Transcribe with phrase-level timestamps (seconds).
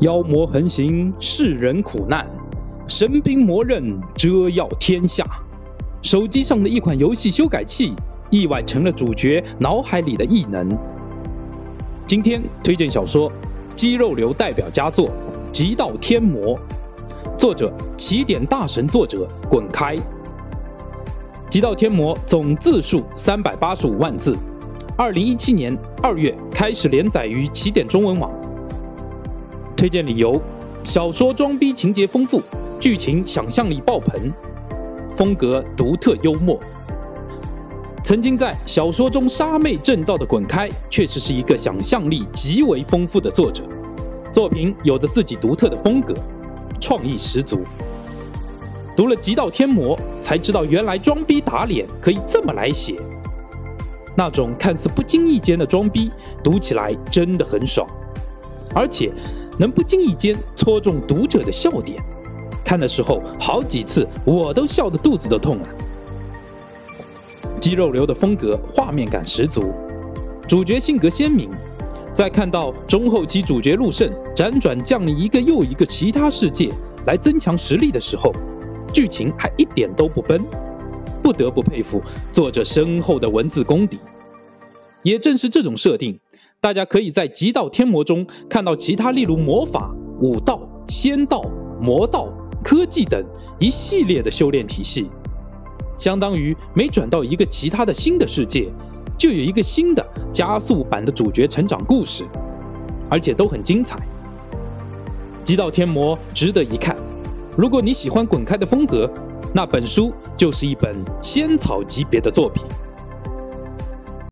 [0.00, 2.26] 妖魔横行，世人苦难，
[2.88, 5.24] 神兵魔刃遮耀天下。
[6.02, 7.92] 手机上的一款游戏修改器，
[8.30, 10.68] 意外成了主角脑海里的异能。
[12.06, 13.30] 今天推荐小说
[13.76, 15.08] 《肌肉流》代表佳作
[15.52, 16.56] 《极道天魔》，
[17.38, 19.96] 作者起点大神作者滚开。
[21.48, 24.36] 《极道天魔》总字数三百八十五万字，
[24.96, 28.30] 二零一七年二月开始连载于起点中文网。
[29.82, 30.40] 推荐理由：
[30.84, 32.40] 小说装逼情节丰富，
[32.78, 34.32] 剧情想象力爆棚，
[35.16, 36.56] 风格独特幽默。
[38.04, 43.64] 曾经在小说中杀妹正道的滚开，确实是一个想象力极为丰富的作者，
[44.32, 46.14] 作品有着自己独特的风格，
[46.80, 47.58] 创意十足。
[48.96, 52.94] 读了《极道天魔》，才知道原来装逼打脸可以这么来写，
[54.16, 57.84] 那种看似不经意间的装逼，读起来真的很爽，
[58.76, 59.12] 而且。
[59.58, 62.02] 能不经意间戳中读者的笑点，
[62.64, 65.68] 看的时候好几次我都笑得肚子都痛了。
[67.60, 69.72] 肌肉流的风格画面感十足，
[70.48, 71.48] 主角性格鲜明。
[72.14, 76.70] 在看到中后期主角陆胜辗转降临一个又一个其他世界
[77.06, 78.30] 来增强实力的时候，
[78.92, 80.44] 剧情还一点都不崩，
[81.22, 83.98] 不得不佩服作者深厚的文字功底。
[85.02, 86.18] 也正是这种设定。
[86.62, 91.42] 大家可以在《极道天魔》中看到其他，例如魔法、武道、仙道、
[91.80, 92.28] 魔道、
[92.62, 93.20] 科技等
[93.58, 95.10] 一系列的修炼体系，
[95.98, 98.70] 相当于每转到一个其他的新的世界，
[99.18, 102.24] 就有一个新的加速版的主角成长故事，
[103.10, 103.96] 而且都很精彩。
[105.42, 106.94] 《极道天魔》值得一看，
[107.58, 109.10] 如果你喜欢滚开的风格，
[109.52, 112.62] 那本书就是一本仙草级别的作品。